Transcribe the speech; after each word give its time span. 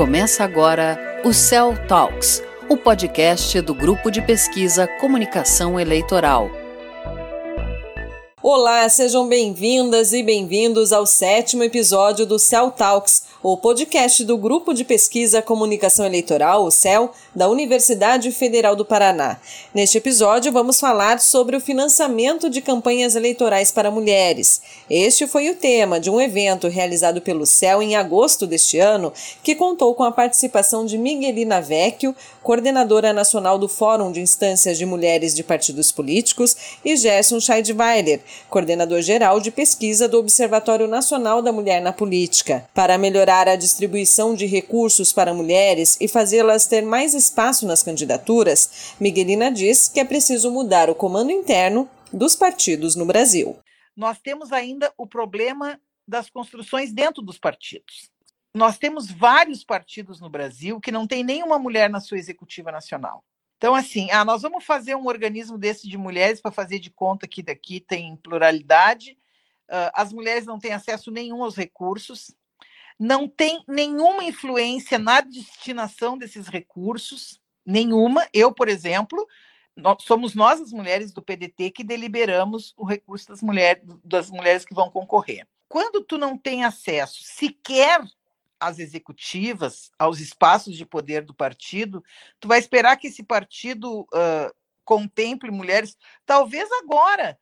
Começa 0.00 0.42
agora 0.42 0.98
o 1.26 1.34
Cell 1.34 1.74
Talks, 1.86 2.42
o 2.70 2.76
podcast 2.78 3.60
do 3.60 3.74
grupo 3.74 4.10
de 4.10 4.22
pesquisa 4.22 4.86
Comunicação 4.98 5.78
Eleitoral. 5.78 6.50
Olá, 8.42 8.88
sejam 8.88 9.28
bem-vindas 9.28 10.14
e 10.14 10.22
bem-vindos 10.22 10.90
ao 10.90 11.04
sétimo 11.04 11.62
episódio 11.64 12.24
do 12.24 12.38
Cell 12.38 12.70
Talks, 12.70 13.24
o 13.42 13.56
podcast 13.56 14.22
do 14.22 14.36
Grupo 14.36 14.74
de 14.74 14.84
Pesquisa 14.84 15.40
Comunicação 15.40 16.04
Eleitoral, 16.04 16.62
o 16.62 16.70
CEL, 16.70 17.10
da 17.34 17.48
Universidade 17.48 18.30
Federal 18.32 18.76
do 18.76 18.84
Paraná. 18.84 19.38
Neste 19.72 19.96
episódio, 19.96 20.52
vamos 20.52 20.78
falar 20.78 21.20
sobre 21.20 21.56
o 21.56 21.60
financiamento 21.60 22.50
de 22.50 22.60
campanhas 22.60 23.16
eleitorais 23.16 23.72
para 23.72 23.90
mulheres. 23.90 24.60
Este 24.90 25.26
foi 25.26 25.48
o 25.48 25.54
tema 25.54 25.98
de 25.98 26.10
um 26.10 26.20
evento 26.20 26.68
realizado 26.68 27.22
pelo 27.22 27.46
CEL 27.46 27.82
em 27.82 27.96
agosto 27.96 28.46
deste 28.46 28.78
ano, 28.78 29.10
que 29.42 29.54
contou 29.54 29.94
com 29.94 30.04
a 30.04 30.12
participação 30.12 30.84
de 30.84 30.98
Miguelina 30.98 31.62
Vecchio, 31.62 32.14
coordenadora 32.42 33.10
nacional 33.12 33.58
do 33.58 33.68
Fórum 33.68 34.12
de 34.12 34.20
Instâncias 34.20 34.76
de 34.76 34.84
Mulheres 34.84 35.34
de 35.34 35.42
Partidos 35.42 35.90
Políticos, 35.90 36.54
e 36.84 36.94
Gerson 36.94 37.40
Scheidweiler, 37.40 38.20
coordenador 38.50 39.00
geral 39.00 39.40
de 39.40 39.50
pesquisa 39.50 40.06
do 40.06 40.18
Observatório 40.18 40.86
Nacional 40.86 41.40
da 41.40 41.52
Mulher 41.52 41.80
na 41.80 41.92
Política. 41.92 42.68
Para 42.74 42.98
melhorar 42.98 43.29
melhorar 43.30 43.48
a 43.48 43.54
distribuição 43.54 44.34
de 44.34 44.44
recursos 44.44 45.12
para 45.12 45.32
mulheres 45.32 45.96
e 46.00 46.08
fazê-las 46.08 46.66
ter 46.66 46.82
mais 46.82 47.14
espaço 47.14 47.64
nas 47.64 47.80
candidaturas, 47.80 48.96
Miguelina 48.98 49.52
diz 49.52 49.88
que 49.88 50.00
é 50.00 50.04
preciso 50.04 50.50
mudar 50.50 50.90
o 50.90 50.96
comando 50.96 51.30
interno 51.30 51.88
dos 52.12 52.34
partidos 52.34 52.96
no 52.96 53.06
Brasil. 53.06 53.56
Nós 53.96 54.18
temos 54.18 54.50
ainda 54.50 54.92
o 54.98 55.06
problema 55.06 55.80
das 56.08 56.28
construções 56.28 56.92
dentro 56.92 57.22
dos 57.22 57.38
partidos. 57.38 58.10
Nós 58.52 58.78
temos 58.78 59.08
vários 59.08 59.62
partidos 59.62 60.20
no 60.20 60.28
Brasil 60.28 60.80
que 60.80 60.90
não 60.90 61.06
tem 61.06 61.22
nenhuma 61.22 61.56
mulher 61.56 61.88
na 61.88 62.00
sua 62.00 62.18
executiva 62.18 62.72
nacional. 62.72 63.22
Então, 63.58 63.76
assim, 63.76 64.10
ah, 64.10 64.24
nós 64.24 64.42
vamos 64.42 64.64
fazer 64.64 64.96
um 64.96 65.06
organismo 65.06 65.56
desse 65.56 65.88
de 65.88 65.96
mulheres 65.96 66.40
para 66.40 66.50
fazer 66.50 66.80
de 66.80 66.90
conta 66.90 67.28
que 67.28 67.44
daqui 67.44 67.78
tem 67.78 68.16
pluralidade. 68.16 69.16
Uh, 69.68 69.86
as 69.94 70.12
mulheres 70.12 70.46
não 70.46 70.58
têm 70.58 70.72
acesso 70.72 71.12
nenhum 71.12 71.44
aos 71.44 71.54
recursos 71.54 72.34
não 73.00 73.26
tem 73.26 73.64
nenhuma 73.66 74.22
influência 74.22 74.98
na 74.98 75.22
destinação 75.22 76.18
desses 76.18 76.46
recursos, 76.48 77.40
nenhuma. 77.64 78.28
Eu, 78.30 78.52
por 78.52 78.68
exemplo, 78.68 79.26
nós, 79.74 80.02
somos 80.02 80.34
nós, 80.34 80.60
as 80.60 80.70
mulheres 80.70 81.10
do 81.10 81.22
PDT, 81.22 81.70
que 81.70 81.82
deliberamos 81.82 82.74
o 82.76 82.84
recurso 82.84 83.28
das 83.28 83.40
mulheres, 83.40 83.82
das 84.04 84.30
mulheres 84.30 84.66
que 84.66 84.74
vão 84.74 84.90
concorrer. 84.90 85.48
Quando 85.66 86.04
tu 86.04 86.18
não 86.18 86.36
tem 86.36 86.62
acesso 86.62 87.22
sequer 87.22 88.02
às 88.60 88.78
executivas, 88.78 89.90
aos 89.98 90.20
espaços 90.20 90.76
de 90.76 90.84
poder 90.84 91.22
do 91.22 91.32
partido, 91.32 92.04
tu 92.38 92.48
vai 92.48 92.58
esperar 92.58 92.98
que 92.98 93.06
esse 93.06 93.22
partido 93.22 94.02
uh, 94.02 94.54
contemple 94.84 95.50
mulheres, 95.50 95.96
talvez 96.26 96.68
agora, 96.82 97.38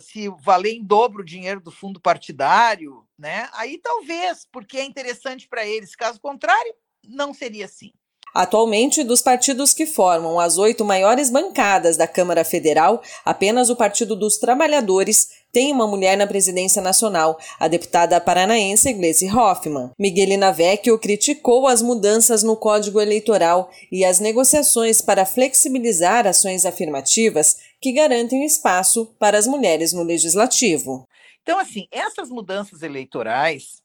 se 0.00 0.28
valer 0.40 0.74
em 0.74 0.84
dobro 0.84 1.22
o 1.22 1.24
dinheiro 1.24 1.60
do 1.60 1.70
fundo 1.70 2.00
partidário, 2.00 3.04
né? 3.18 3.48
Aí 3.52 3.78
talvez, 3.78 4.46
porque 4.50 4.78
é 4.78 4.84
interessante 4.84 5.48
para 5.48 5.66
eles. 5.66 5.96
Caso 5.96 6.20
contrário, 6.20 6.74
não 7.04 7.32
seria 7.32 7.64
assim. 7.64 7.92
Atualmente, 8.36 9.02
dos 9.02 9.22
partidos 9.22 9.72
que 9.72 9.86
formam 9.86 10.38
as 10.38 10.58
oito 10.58 10.84
maiores 10.84 11.30
bancadas 11.30 11.96
da 11.96 12.06
Câmara 12.06 12.44
Federal, 12.44 13.02
apenas 13.24 13.70
o 13.70 13.76
Partido 13.76 14.14
dos 14.14 14.36
Trabalhadores 14.36 15.28
tem 15.50 15.72
uma 15.72 15.86
mulher 15.86 16.18
na 16.18 16.26
presidência 16.26 16.82
nacional, 16.82 17.38
a 17.58 17.66
deputada 17.66 18.20
paranaense 18.20 18.92
Gleisi 18.92 19.26
Hoffmann. 19.26 19.90
Miguelina 19.98 20.52
Vecchio 20.52 20.98
criticou 20.98 21.66
as 21.66 21.80
mudanças 21.80 22.42
no 22.42 22.56
Código 22.56 23.00
Eleitoral 23.00 23.70
e 23.90 24.04
as 24.04 24.20
negociações 24.20 25.00
para 25.00 25.24
flexibilizar 25.24 26.26
ações 26.26 26.66
afirmativas 26.66 27.56
que 27.86 27.92
garantem 27.92 28.44
espaço 28.44 29.06
para 29.18 29.38
as 29.38 29.46
mulheres 29.46 29.92
no 29.92 30.02
legislativo. 30.02 31.08
Então, 31.42 31.58
assim, 31.58 31.86
essas 31.90 32.30
mudanças 32.30 32.82
eleitorais, 32.82 33.82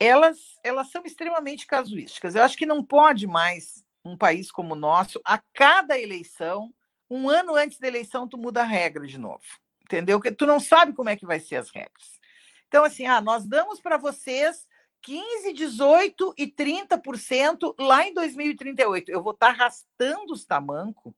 elas, 0.00 0.38
elas 0.64 0.90
são 0.90 1.04
extremamente 1.04 1.66
casuísticas. 1.66 2.34
Eu 2.34 2.42
acho 2.42 2.56
que 2.56 2.66
não 2.66 2.82
pode 2.82 3.26
mais 3.26 3.84
um 4.04 4.16
país 4.16 4.50
como 4.50 4.74
o 4.74 4.78
nosso, 4.78 5.20
a 5.24 5.38
cada 5.54 5.98
eleição, 5.98 6.72
um 7.08 7.28
ano 7.28 7.54
antes 7.54 7.78
da 7.78 7.86
eleição, 7.86 8.26
tu 8.26 8.36
muda 8.36 8.62
a 8.62 8.66
regra 8.66 9.06
de 9.06 9.18
novo 9.18 9.42
entendeu? 9.88 10.18
Porque 10.18 10.30
tu 10.30 10.46
não 10.46 10.60
sabe 10.60 10.92
como 10.92 11.08
é 11.08 11.16
que 11.16 11.26
vai 11.26 11.40
ser 11.40 11.56
as 11.56 11.70
regras. 11.70 12.20
Então, 12.68 12.84
assim, 12.84 13.06
ah, 13.06 13.20
nós 13.20 13.46
damos 13.46 13.80
para 13.80 13.96
vocês 13.96 14.66
15, 15.00 15.54
18 15.54 16.34
e 16.36 16.46
30% 16.46 17.74
lá 17.78 18.06
em 18.06 18.12
2038. 18.12 19.10
Eu 19.10 19.22
vou 19.22 19.32
estar 19.32 19.46
tá 19.46 19.52
arrastando 19.52 20.32
os 20.32 20.44
tamancos 20.44 21.14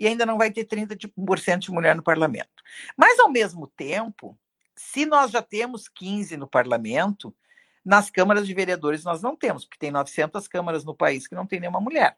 e 0.00 0.06
ainda 0.06 0.24
não 0.24 0.38
vai 0.38 0.50
ter 0.50 0.64
30% 0.64 1.58
de 1.58 1.70
mulher 1.70 1.94
no 1.94 2.02
parlamento. 2.02 2.62
Mas, 2.96 3.18
ao 3.18 3.30
mesmo 3.30 3.66
tempo, 3.66 4.34
se 4.74 5.04
nós 5.04 5.30
já 5.30 5.42
temos 5.42 5.90
15 5.90 6.38
no 6.38 6.48
parlamento, 6.48 7.36
nas 7.84 8.08
câmaras 8.10 8.46
de 8.46 8.54
vereadores 8.54 9.04
nós 9.04 9.20
não 9.20 9.36
temos, 9.36 9.66
porque 9.66 9.78
tem 9.78 9.90
900 9.90 10.48
câmaras 10.48 10.86
no 10.86 10.94
país 10.96 11.28
que 11.28 11.34
não 11.34 11.46
tem 11.46 11.60
nenhuma 11.60 11.82
mulher. 11.82 12.16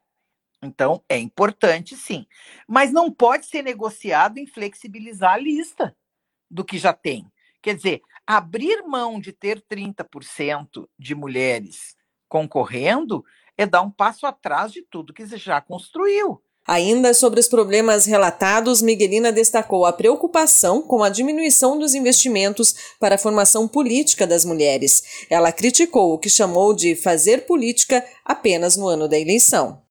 Então, 0.62 1.03
é 1.09 1.19
importante 1.19 1.97
sim. 1.97 2.25
Mas 2.69 2.93
não 2.93 3.10
pode 3.10 3.47
ser 3.47 3.62
negociado 3.62 4.38
em 4.38 4.47
flexibilizar 4.47 5.32
a 5.32 5.38
lista 5.38 5.97
do 6.49 6.64
que 6.64 6.78
já 6.78 6.93
tem. 6.93 7.26
Quer 7.60 7.75
dizer, 7.75 8.03
abrir 8.25 8.82
mão 8.82 9.19
de 9.19 9.32
ter 9.32 9.60
30% 9.60 10.88
de 10.97 11.16
mulheres 11.16 11.97
concorrendo 12.28 13.25
é 13.59 13.66
dar 13.66 13.82
um 13.82 13.91
passo 13.91 14.25
atrás 14.25 14.70
de 14.70 14.82
tudo 14.82 15.12
que 15.12 15.26
você 15.26 15.37
já 15.37 15.60
construiu. 15.60 16.41
Ainda 16.67 17.12
sobre 17.12 17.41
os 17.41 17.49
problemas 17.49 18.06
relatados, 18.06 18.81
Miguelina 18.81 19.33
destacou 19.33 19.84
a 19.84 19.93
preocupação 19.93 20.81
com 20.81 21.03
a 21.03 21.09
diminuição 21.09 21.77
dos 21.77 21.93
investimentos 21.93 22.95
para 23.00 23.17
a 23.17 23.19
formação 23.19 23.67
política 23.67 24.27
das 24.27 24.45
mulheres. 24.45 25.27
Ela 25.28 25.50
criticou 25.50 26.12
o 26.12 26.19
que 26.19 26.31
chamou 26.31 26.73
de 26.73 26.95
fazer 26.95 27.47
política 27.47 28.05
apenas 28.25 28.77
no 28.77 28.87
ano 28.87 29.09
da 29.09 29.19
eleição. 29.19 29.83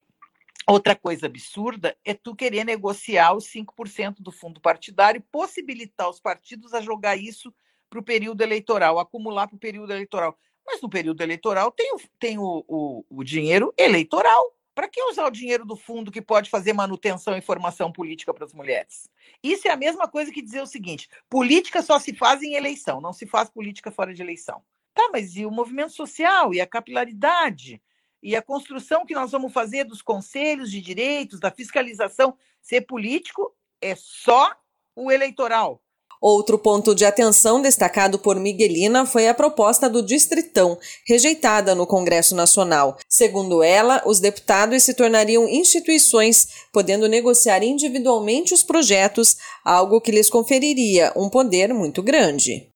Outra 0.66 0.96
coisa 0.96 1.26
absurda 1.26 1.98
é 2.06 2.14
tu 2.14 2.34
querer 2.34 2.64
negociar 2.64 3.36
os 3.36 3.46
5% 3.48 4.18
do 4.20 4.32
fundo 4.32 4.62
partidário 4.62 5.20
e 5.20 5.32
possibilitar 5.32 6.10
os 6.10 6.22
partidos 6.22 6.74
a 6.74 6.80
jogar 6.80 7.18
isso 7.18 7.54
para 7.90 8.00
o 8.00 8.04
período 8.04 8.42
eleitoral, 8.42 8.98
acumular 8.98 9.48
para 9.48 9.58
o 9.58 9.60
período 9.60 9.92
eleitoral. 9.92 10.38
Mas 10.66 10.82
no 10.82 10.90
período 10.90 11.22
eleitoral 11.22 11.72
tem 11.72 11.94
o, 11.94 12.00
tem 12.18 12.38
o, 12.38 12.64
o, 12.66 13.06
o 13.10 13.24
dinheiro 13.24 13.74
eleitoral. 13.78 14.56
Para 14.74 14.88
que 14.88 15.02
usar 15.04 15.26
o 15.26 15.32
dinheiro 15.32 15.66
do 15.66 15.76
fundo 15.76 16.12
que 16.12 16.22
pode 16.22 16.50
fazer 16.50 16.74
manutenção 16.74 17.38
e 17.38 17.42
formação 17.42 17.92
política 17.92 18.34
para 18.34 18.46
as 18.46 18.54
mulheres? 18.54 19.10
Isso 19.44 19.68
é 19.68 19.72
a 19.72 19.78
mesma 19.78 20.08
coisa 20.08 20.32
que 20.32 20.42
dizer 20.42 20.62
o 20.62 20.68
seguinte: 20.68 21.10
política 21.30 21.82
só 21.82 22.00
se 22.00 22.14
faz 22.14 22.42
em 22.42 22.54
eleição, 22.54 23.02
não 23.02 23.14
se 23.14 23.26
faz 23.26 23.50
política 23.50 23.92
fora 23.92 24.14
de 24.14 24.22
eleição. 24.22 24.64
Tá, 24.94 25.10
mas 25.12 25.36
e 25.36 25.46
o 25.46 25.52
movimento 25.52 25.94
social 25.94 26.54
e 26.54 26.62
a 26.62 26.68
capilaridade? 26.68 27.82
e 28.22 28.36
a 28.36 28.42
construção 28.42 29.06
que 29.06 29.16
nós 29.16 29.32
vamos 29.32 29.52
fazer 29.52 29.84
dos 29.84 30.02
conselhos 30.02 30.70
de 30.70 30.80
direitos, 30.80 31.40
da 31.40 31.50
fiscalização, 31.50 32.38
ser 32.62 32.82
político 32.82 33.56
é 33.82 33.96
só 33.96 34.56
o 34.96 35.12
eleitoral. 35.12 35.81
Outro 36.22 36.60
ponto 36.60 36.94
de 36.94 37.04
atenção 37.04 37.64
destacado 37.64 38.20
por 38.20 38.40
Miguelina 38.40 39.08
foi 39.08 39.28
a 39.28 39.34
proposta 39.34 39.90
do 39.90 40.06
Distritão, 40.06 40.78
rejeitada 41.08 41.74
no 41.74 41.88
Congresso 41.88 42.36
Nacional. 42.36 42.96
Segundo 43.10 43.64
ela, 43.64 44.04
os 44.06 44.20
deputados 44.20 44.84
se 44.84 44.94
tornariam 44.94 45.50
instituições, 45.50 46.68
podendo 46.72 47.08
negociar 47.08 47.64
individualmente 47.64 48.54
os 48.54 48.62
projetos, 48.62 49.36
algo 49.66 50.00
que 50.00 50.12
lhes 50.12 50.30
conferiria 50.30 51.12
um 51.16 51.28
poder 51.28 51.74
muito 51.74 52.04
grande. 52.04 52.72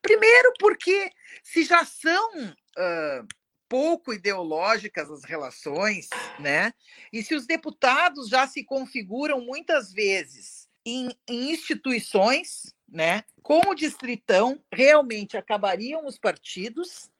Primeiro, 0.00 0.52
porque 0.60 1.10
se 1.42 1.64
já 1.64 1.84
são 1.84 2.30
uh, 2.44 3.26
pouco 3.68 4.12
ideológicas 4.12 5.10
as 5.10 5.24
relações, 5.24 6.08
né? 6.38 6.72
E 7.12 7.20
se 7.20 7.34
os 7.34 7.46
deputados 7.46 8.28
já 8.28 8.46
se 8.46 8.62
configuram 8.62 9.40
muitas 9.40 9.92
vezes 9.92 10.68
em, 10.86 11.08
em 11.28 11.50
instituições, 11.50 12.75
né? 12.88 13.24
Com 13.42 13.60
o 13.68 13.74
distritão, 13.74 14.60
realmente 14.72 15.36
acabariam 15.36 16.06
os 16.06 16.18
partidos 16.18 17.10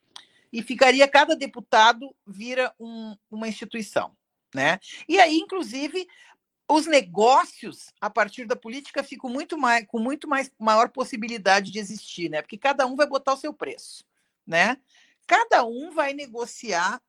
e 0.51 0.61
ficaria 0.61 1.07
cada 1.07 1.35
deputado 1.35 2.15
vira 2.25 2.73
um, 2.79 3.15
uma 3.29 3.47
instituição, 3.47 4.15
né? 4.53 4.79
E 5.07 5.19
aí, 5.19 5.37
inclusive, 5.37 6.07
os 6.69 6.85
negócios 6.85 7.93
a 7.99 8.09
partir 8.09 8.45
da 8.45 8.55
política 8.55 9.03
ficam 9.03 9.29
muito 9.29 9.57
mais 9.57 9.85
com 9.87 9.99
muito 9.99 10.27
mais 10.27 10.51
maior 10.59 10.89
possibilidade 10.89 11.71
de 11.71 11.79
existir, 11.79 12.29
né? 12.29 12.41
Porque 12.41 12.57
cada 12.57 12.85
um 12.85 12.95
vai 12.95 13.07
botar 13.07 13.33
o 13.33 13.37
seu 13.37 13.53
preço, 13.53 14.03
né? 14.45 14.77
cada 15.27 15.65
um 15.65 15.91
vai 15.91 16.13
negociar 16.13 17.01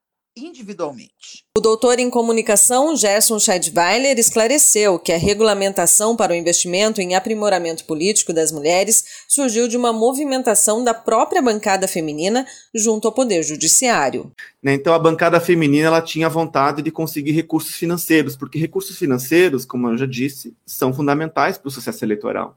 individualmente. 0.44 1.44
O 1.56 1.60
doutor 1.60 1.98
em 1.98 2.08
comunicação 2.08 2.96
Gerson 2.96 3.38
Scheidweiler 3.38 4.18
esclareceu 4.18 4.98
que 4.98 5.12
a 5.12 5.18
regulamentação 5.18 6.16
para 6.16 6.32
o 6.32 6.36
investimento 6.36 7.00
em 7.00 7.14
aprimoramento 7.14 7.84
político 7.84 8.32
das 8.32 8.52
mulheres 8.52 9.24
surgiu 9.28 9.68
de 9.68 9.76
uma 9.76 9.92
movimentação 9.92 10.84
da 10.84 10.94
própria 10.94 11.42
bancada 11.42 11.88
feminina 11.88 12.46
junto 12.74 13.08
ao 13.08 13.12
Poder 13.12 13.42
Judiciário. 13.42 14.32
Né, 14.62 14.74
então, 14.74 14.94
a 14.94 14.98
bancada 14.98 15.40
feminina 15.40 15.88
ela 15.88 16.02
tinha 16.02 16.28
vontade 16.28 16.82
de 16.82 16.90
conseguir 16.90 17.32
recursos 17.32 17.74
financeiros, 17.74 18.36
porque 18.36 18.58
recursos 18.58 18.96
financeiros, 18.96 19.64
como 19.64 19.88
eu 19.88 19.96
já 19.96 20.06
disse, 20.06 20.56
são 20.66 20.92
fundamentais 20.92 21.58
para 21.58 21.68
o 21.68 21.70
sucesso 21.70 22.04
eleitoral. 22.04 22.56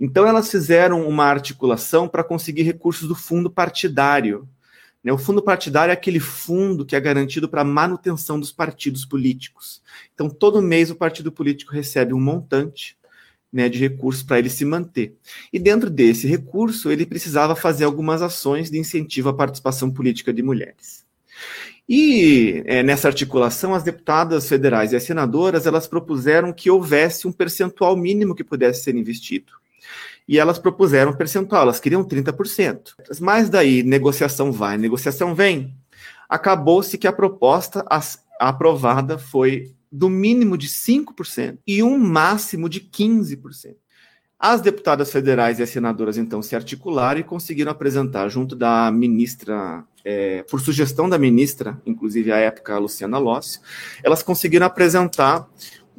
Então, 0.00 0.26
elas 0.26 0.50
fizeram 0.50 1.06
uma 1.08 1.24
articulação 1.24 2.08
para 2.08 2.22
conseguir 2.22 2.62
recursos 2.62 3.08
do 3.08 3.14
fundo 3.14 3.50
partidário 3.50 4.48
o 5.12 5.18
fundo 5.18 5.42
partidário 5.42 5.90
é 5.90 5.94
aquele 5.94 6.20
fundo 6.20 6.84
que 6.84 6.96
é 6.96 7.00
garantido 7.00 7.48
para 7.48 7.64
manutenção 7.64 8.38
dos 8.38 8.52
partidos 8.52 9.04
políticos. 9.04 9.82
Então, 10.14 10.28
todo 10.28 10.60
mês 10.60 10.90
o 10.90 10.96
partido 10.96 11.30
político 11.30 11.72
recebe 11.72 12.12
um 12.12 12.20
montante 12.20 12.96
né, 13.52 13.68
de 13.68 13.78
recursos 13.78 14.22
para 14.22 14.38
ele 14.38 14.50
se 14.50 14.64
manter. 14.64 15.14
E 15.52 15.58
dentro 15.58 15.88
desse 15.88 16.26
recurso, 16.26 16.90
ele 16.90 17.06
precisava 17.06 17.56
fazer 17.56 17.84
algumas 17.84 18.22
ações 18.22 18.70
de 18.70 18.78
incentivo 18.78 19.28
à 19.28 19.34
participação 19.34 19.90
política 19.90 20.32
de 20.32 20.42
mulheres. 20.42 21.06
E 21.88 22.62
é, 22.66 22.82
nessa 22.82 23.08
articulação, 23.08 23.74
as 23.74 23.82
deputadas 23.82 24.46
federais 24.46 24.92
e 24.92 24.96
as 24.96 25.04
senadoras 25.04 25.66
elas 25.66 25.86
propuseram 25.86 26.52
que 26.52 26.70
houvesse 26.70 27.26
um 27.26 27.32
percentual 27.32 27.96
mínimo 27.96 28.34
que 28.34 28.44
pudesse 28.44 28.82
ser 28.82 28.94
investido 28.94 29.52
e 30.28 30.38
elas 30.38 30.58
propuseram 30.58 31.14
percentual, 31.14 31.62
elas 31.62 31.80
queriam 31.80 32.04
30%. 32.04 32.94
Mas 33.18 33.48
daí, 33.48 33.82
negociação 33.82 34.52
vai, 34.52 34.76
negociação 34.76 35.34
vem. 35.34 35.74
Acabou-se 36.28 36.98
que 36.98 37.06
a 37.06 37.12
proposta 37.12 37.82
aprovada 38.38 39.16
foi 39.16 39.74
do 39.90 40.10
mínimo 40.10 40.58
de 40.58 40.68
5% 40.68 41.58
e 41.66 41.82
um 41.82 41.96
máximo 41.96 42.68
de 42.68 42.80
15%. 42.80 43.74
As 44.38 44.60
deputadas 44.60 45.10
federais 45.10 45.58
e 45.58 45.64
as 45.64 45.70
senadoras, 45.70 46.16
então, 46.16 46.40
se 46.42 46.54
articularam 46.54 47.18
e 47.18 47.24
conseguiram 47.24 47.72
apresentar, 47.72 48.28
junto 48.28 48.54
da 48.54 48.88
ministra, 48.88 49.82
é, 50.04 50.44
por 50.44 50.60
sugestão 50.60 51.08
da 51.08 51.18
ministra, 51.18 51.80
inclusive 51.84 52.30
à 52.30 52.36
época 52.36 52.74
a 52.74 52.78
Luciana 52.78 53.18
Lócio, 53.18 53.60
elas 54.00 54.22
conseguiram 54.22 54.64
apresentar 54.64 55.48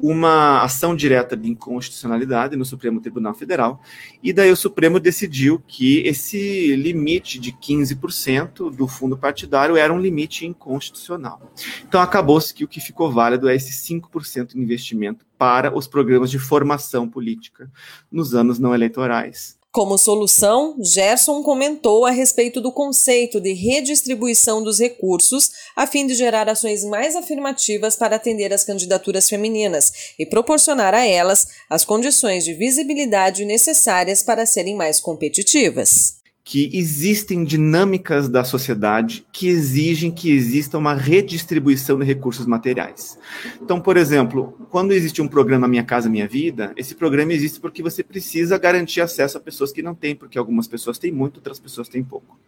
uma 0.02 0.62
ação 0.62 0.96
direta 0.96 1.36
de 1.36 1.48
inconstitucionalidade 1.48 2.56
no 2.56 2.64
Supremo 2.64 3.00
Tribunal 3.00 3.34
Federal, 3.34 3.82
e 4.22 4.32
daí 4.32 4.50
o 4.50 4.56
Supremo 4.56 4.98
decidiu 4.98 5.62
que 5.66 5.98
esse 6.06 6.74
limite 6.74 7.38
de 7.38 7.52
15% 7.52 8.74
do 8.74 8.88
fundo 8.88 9.16
partidário 9.16 9.76
era 9.76 9.92
um 9.92 10.00
limite 10.00 10.46
inconstitucional. 10.46 11.52
Então 11.86 12.00
acabou-se 12.00 12.54
que 12.54 12.64
o 12.64 12.68
que 12.68 12.80
ficou 12.80 13.12
válido 13.12 13.48
é 13.48 13.54
esse 13.54 13.72
5% 13.92 14.54
de 14.54 14.60
investimento 14.60 15.26
para 15.36 15.76
os 15.76 15.86
programas 15.86 16.30
de 16.30 16.38
formação 16.38 17.08
política 17.08 17.70
nos 18.10 18.34
anos 18.34 18.58
não 18.58 18.74
eleitorais. 18.74 19.59
Como 19.72 19.96
solução, 19.96 20.74
Gerson 20.82 21.44
comentou 21.44 22.04
a 22.04 22.10
respeito 22.10 22.60
do 22.60 22.72
conceito 22.72 23.40
de 23.40 23.52
redistribuição 23.52 24.64
dos 24.64 24.80
recursos, 24.80 25.52
a 25.76 25.86
fim 25.86 26.08
de 26.08 26.14
gerar 26.14 26.48
ações 26.48 26.82
mais 26.82 27.14
afirmativas 27.14 27.94
para 27.94 28.16
atender 28.16 28.52
as 28.52 28.64
candidaturas 28.64 29.28
femininas 29.28 30.12
e 30.18 30.26
proporcionar 30.26 30.92
a 30.92 31.06
elas 31.06 31.46
as 31.68 31.84
condições 31.84 32.44
de 32.44 32.52
visibilidade 32.52 33.44
necessárias 33.44 34.24
para 34.24 34.44
serem 34.44 34.74
mais 34.74 34.98
competitivas 34.98 36.19
que 36.42 36.70
existem 36.72 37.44
dinâmicas 37.44 38.28
da 38.28 38.42
sociedade 38.42 39.26
que 39.32 39.48
exigem 39.48 40.10
que 40.10 40.30
exista 40.32 40.78
uma 40.78 40.94
redistribuição 40.94 41.98
de 41.98 42.04
recursos 42.04 42.46
materiais. 42.46 43.18
Então, 43.60 43.80
por 43.80 43.96
exemplo, 43.96 44.56
quando 44.70 44.92
existe 44.92 45.20
um 45.20 45.28
programa 45.28 45.68
Minha 45.68 45.84
Casa 45.84 46.08
Minha 46.08 46.26
Vida, 46.26 46.72
esse 46.76 46.94
programa 46.94 47.32
existe 47.32 47.60
porque 47.60 47.82
você 47.82 48.02
precisa 48.02 48.58
garantir 48.58 49.00
acesso 49.00 49.36
a 49.36 49.40
pessoas 49.40 49.72
que 49.72 49.82
não 49.82 49.94
têm, 49.94 50.16
porque 50.16 50.38
algumas 50.38 50.66
pessoas 50.66 50.98
têm 50.98 51.12
muito, 51.12 51.36
outras 51.36 51.60
pessoas 51.60 51.88
têm 51.88 52.02
pouco. 52.02 52.38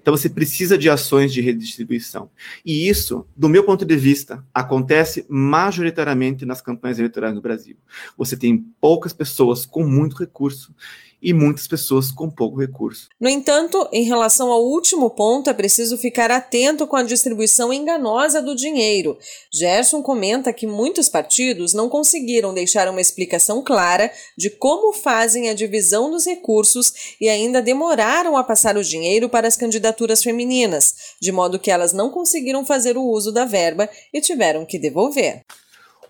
Então, 0.00 0.16
você 0.16 0.28
precisa 0.28 0.76
de 0.76 0.88
ações 0.88 1.32
de 1.32 1.40
redistribuição. 1.40 2.30
E 2.64 2.88
isso, 2.88 3.26
do 3.36 3.48
meu 3.48 3.64
ponto 3.64 3.84
de 3.84 3.96
vista, 3.96 4.44
acontece 4.52 5.26
majoritariamente 5.28 6.46
nas 6.46 6.60
campanhas 6.60 6.98
eleitorais 6.98 7.34
no 7.34 7.42
Brasil. 7.42 7.76
Você 8.16 8.36
tem 8.36 8.58
poucas 8.80 9.12
pessoas 9.12 9.66
com 9.66 9.84
muito 9.84 10.16
recurso 10.16 10.74
e 11.22 11.32
muitas 11.32 11.68
pessoas 11.68 12.10
com 12.10 12.28
pouco 12.28 12.58
recurso. 12.58 13.08
No 13.20 13.28
entanto, 13.28 13.88
em 13.92 14.02
relação 14.02 14.50
ao 14.50 14.64
último 14.64 15.08
ponto, 15.08 15.48
é 15.48 15.54
preciso 15.54 15.96
ficar 15.96 16.30
atento 16.32 16.86
com 16.86 16.96
a 16.96 17.02
distribuição 17.04 17.72
enganosa 17.72 18.42
do 18.42 18.56
dinheiro. 18.56 19.16
Gerson 19.52 20.02
comenta 20.02 20.52
que 20.52 20.66
muitos 20.66 21.08
partidos 21.08 21.72
não 21.72 21.88
conseguiram 21.88 22.52
deixar 22.52 22.88
uma 22.88 23.00
explicação 23.00 23.62
clara 23.62 24.10
de 24.36 24.50
como 24.50 24.92
fazem 24.92 25.48
a 25.48 25.54
divisão 25.54 26.10
dos 26.10 26.26
recursos 26.26 27.16
e 27.20 27.28
ainda 27.28 27.62
demoraram 27.62 28.36
a 28.36 28.42
passar 28.42 28.76
o 28.76 28.82
dinheiro 28.82 29.28
para 29.28 29.46
as 29.46 29.56
candidaturas 29.56 30.22
femininas, 30.22 30.94
de 31.20 31.30
modo 31.30 31.58
que 31.58 31.70
elas 31.70 31.92
não 31.92 32.10
conseguiram 32.10 32.66
fazer 32.66 32.96
o 32.96 33.04
uso 33.04 33.30
da 33.30 33.44
verba 33.44 33.88
e 34.12 34.20
tiveram 34.20 34.66
que 34.66 34.78
devolver. 34.78 35.42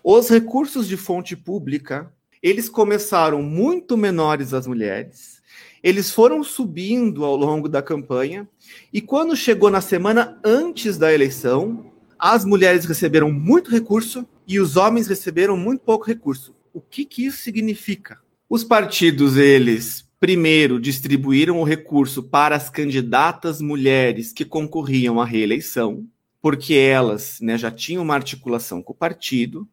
Os 0.03 0.27
recursos 0.29 0.87
de 0.87 0.97
fonte 0.97 1.35
pública 1.35 2.11
eles 2.43 2.67
começaram 2.67 3.41
muito 3.41 3.95
menores 3.95 4.53
as 4.53 4.67
mulheres, 4.67 5.41
eles 5.81 6.11
foram 6.11 6.43
subindo 6.43 7.23
ao 7.23 7.37
longo 7.37 7.69
da 7.69 7.81
campanha, 7.81 8.47
e 8.91 8.99
quando 8.99 9.35
chegou 9.35 9.69
na 9.69 9.79
semana 9.79 10.37
antes 10.43 10.97
da 10.97 11.13
eleição, 11.13 11.91
as 12.19 12.43
mulheres 12.43 12.85
receberam 12.85 13.31
muito 13.31 13.71
recurso 13.71 14.27
e 14.45 14.59
os 14.59 14.75
homens 14.75 15.07
receberam 15.07 15.55
muito 15.55 15.81
pouco 15.81 16.05
recurso. 16.05 16.53
O 16.73 16.81
que, 16.81 17.05
que 17.05 17.25
isso 17.25 17.37
significa? 17.37 18.19
Os 18.49 18.63
partidos, 18.63 19.37
eles 19.37 20.05
primeiro 20.19 20.79
distribuíram 20.79 21.59
o 21.59 21.65
recurso 21.65 22.23
para 22.23 22.55
as 22.55 22.69
candidatas 22.69 23.59
mulheres 23.59 24.31
que 24.31 24.45
concorriam 24.45 25.19
à 25.19 25.25
reeleição, 25.25 26.07
porque 26.41 26.73
elas 26.75 27.39
né, 27.41 27.57
já 27.57 27.69
tinham 27.69 28.03
uma 28.03 28.15
articulação 28.15 28.81
com 28.81 28.93
o 28.93 28.95
partido, 28.95 29.67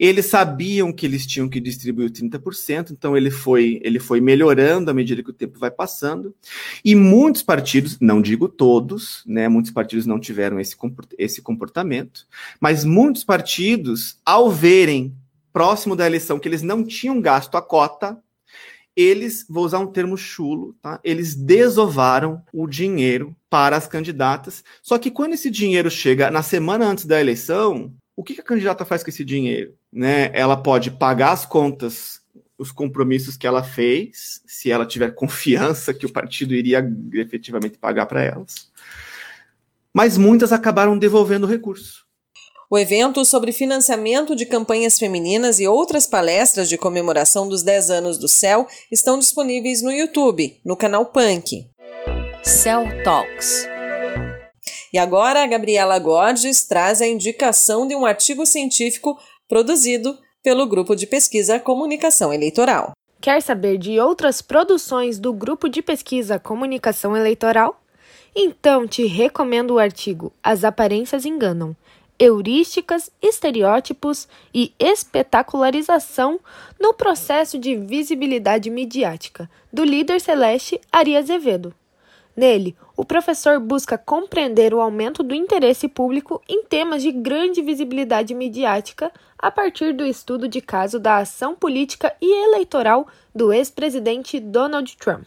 eles 0.00 0.24
sabiam 0.24 0.90
que 0.90 1.04
eles 1.04 1.26
tinham 1.26 1.46
que 1.46 1.60
distribuir 1.60 2.10
30%, 2.10 2.90
então 2.90 3.14
ele 3.14 3.30
foi, 3.30 3.78
ele 3.84 3.98
foi 3.98 4.18
melhorando 4.18 4.90
à 4.90 4.94
medida 4.94 5.22
que 5.22 5.28
o 5.28 5.34
tempo 5.34 5.58
vai 5.58 5.70
passando. 5.70 6.34
E 6.82 6.94
muitos 6.94 7.42
partidos, 7.42 7.98
não 8.00 8.22
digo 8.22 8.48
todos, 8.48 9.22
né, 9.26 9.46
muitos 9.46 9.70
partidos 9.70 10.06
não 10.06 10.18
tiveram 10.18 10.58
esse, 10.58 10.74
esse 11.18 11.42
comportamento, 11.42 12.26
mas 12.58 12.82
muitos 12.82 13.22
partidos, 13.24 14.18
ao 14.24 14.50
verem 14.50 15.14
próximo 15.52 15.94
da 15.94 16.06
eleição 16.06 16.38
que 16.38 16.48
eles 16.48 16.62
não 16.62 16.82
tinham 16.82 17.20
gasto 17.20 17.58
a 17.58 17.62
cota, 17.62 18.18
eles, 18.96 19.44
vou 19.50 19.66
usar 19.66 19.80
um 19.80 19.86
termo 19.86 20.16
chulo, 20.16 20.74
tá? 20.80 20.98
Eles 21.04 21.34
desovaram 21.34 22.42
o 22.52 22.66
dinheiro 22.66 23.36
para 23.50 23.76
as 23.76 23.86
candidatas. 23.86 24.64
Só 24.82 24.98
que 24.98 25.10
quando 25.10 25.34
esse 25.34 25.50
dinheiro 25.50 25.90
chega 25.90 26.30
na 26.30 26.42
semana 26.42 26.86
antes 26.86 27.04
da 27.04 27.20
eleição, 27.20 27.92
o 28.16 28.24
que 28.24 28.40
a 28.40 28.44
candidata 28.44 28.84
faz 28.84 29.02
com 29.02 29.10
esse 29.10 29.24
dinheiro? 29.24 29.74
Né? 29.92 30.30
Ela 30.32 30.56
pode 30.56 30.90
pagar 30.90 31.32
as 31.32 31.44
contas, 31.44 32.20
os 32.58 32.70
compromissos 32.70 33.36
que 33.36 33.46
ela 33.46 33.62
fez, 33.62 34.42
se 34.46 34.70
ela 34.70 34.86
tiver 34.86 35.12
confiança 35.14 35.94
que 35.94 36.06
o 36.06 36.12
partido 36.12 36.54
iria 36.54 36.84
efetivamente 37.14 37.78
pagar 37.78 38.06
para 38.06 38.22
elas. 38.22 38.70
Mas 39.92 40.16
muitas 40.16 40.52
acabaram 40.52 40.96
devolvendo 40.96 41.44
o 41.44 41.50
recurso. 41.50 42.08
O 42.72 42.78
evento 42.78 43.24
sobre 43.24 43.50
financiamento 43.50 44.36
de 44.36 44.46
campanhas 44.46 44.96
femininas 44.96 45.58
e 45.58 45.66
outras 45.66 46.06
palestras 46.06 46.68
de 46.68 46.78
comemoração 46.78 47.48
dos 47.48 47.64
10 47.64 47.90
anos 47.90 48.16
do 48.16 48.28
Céu 48.28 48.68
estão 48.92 49.18
disponíveis 49.18 49.82
no 49.82 49.90
YouTube, 49.90 50.60
no 50.64 50.76
canal 50.76 51.06
Punk. 51.06 51.68
Cell 52.44 52.84
Talks 53.02 53.68
e 54.92 54.98
agora 54.98 55.42
a 55.42 55.46
Gabriela 55.46 55.98
Gorges 55.98 56.64
traz 56.64 57.00
a 57.00 57.06
indicação 57.06 57.86
de 57.86 57.94
um 57.94 58.04
artigo 58.04 58.44
científico 58.44 59.18
produzido 59.50 60.16
pelo 60.44 60.64
Grupo 60.66 60.94
de 60.94 61.08
Pesquisa 61.08 61.58
Comunicação 61.58 62.32
Eleitoral. 62.32 62.92
Quer 63.20 63.42
saber 63.42 63.76
de 63.76 63.98
outras 63.98 64.40
produções 64.40 65.18
do 65.18 65.32
Grupo 65.32 65.68
de 65.68 65.82
Pesquisa 65.82 66.38
Comunicação 66.38 67.16
Eleitoral? 67.16 67.82
Então 68.34 68.86
te 68.86 69.04
recomendo 69.06 69.72
o 69.72 69.78
artigo 69.80 70.32
As 70.40 70.62
Aparências 70.62 71.26
Enganam 71.26 71.76
heurísticas, 72.20 73.10
estereótipos 73.22 74.28
e 74.52 74.74
espetacularização 74.78 76.38
no 76.78 76.92
processo 76.92 77.58
de 77.58 77.74
visibilidade 77.74 78.68
midiática, 78.68 79.50
do 79.72 79.82
líder 79.82 80.20
celeste 80.20 80.78
Ari 80.92 81.16
Azevedo. 81.16 81.74
Nele, 82.40 82.74
o 82.96 83.04
professor 83.04 83.60
busca 83.60 83.98
compreender 83.98 84.72
o 84.72 84.80
aumento 84.80 85.22
do 85.22 85.34
interesse 85.34 85.86
público 85.86 86.40
em 86.48 86.64
temas 86.64 87.02
de 87.02 87.12
grande 87.12 87.60
visibilidade 87.60 88.34
midiática 88.34 89.12
a 89.38 89.50
partir 89.50 89.92
do 89.92 90.06
estudo 90.06 90.48
de 90.48 90.62
caso 90.62 90.98
da 90.98 91.18
ação 91.18 91.54
política 91.54 92.16
e 92.18 92.46
eleitoral 92.46 93.06
do 93.34 93.52
ex-presidente 93.52 94.40
Donald 94.40 94.96
Trump. 94.96 95.26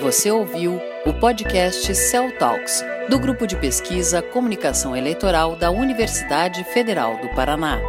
Você 0.00 0.30
ouviu 0.30 0.80
o 1.06 1.12
podcast 1.14 1.94
Cell 1.94 2.30
Talks, 2.38 2.84
do 3.08 3.18
Grupo 3.18 3.46
de 3.46 3.56
Pesquisa 3.56 4.20
Comunicação 4.20 4.94
Eleitoral 4.94 5.56
da 5.56 5.70
Universidade 5.70 6.62
Federal 6.64 7.16
do 7.16 7.28
Paraná. 7.30 7.80